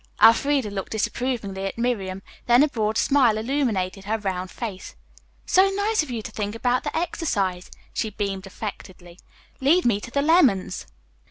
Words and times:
Elfreda 0.19 0.71
looked 0.71 0.93
disapprovingly 0.93 1.63
at 1.67 1.77
Miriam, 1.77 2.23
then 2.47 2.63
a 2.63 2.67
broad 2.67 2.97
smile 2.97 3.37
illuminated 3.37 4.05
her 4.05 4.17
round 4.17 4.49
face. 4.49 4.95
"So 5.45 5.69
nice 5.69 6.01
of 6.01 6.09
you 6.09 6.23
to 6.23 6.31
think 6.31 6.55
about 6.55 6.83
the 6.83 6.97
exercise," 6.97 7.69
she 7.93 8.09
beamed 8.09 8.47
affectedly. 8.47 9.19
"Lead 9.59 9.85
me 9.85 10.01
to 10.01 10.09
the 10.09 10.23
lemons." 10.23 10.87